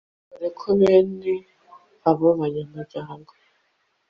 dore 0.29 0.47
ko 0.59 0.67
bene 0.79 1.33
abo 2.09 2.27
banyamugogo 2.39 3.31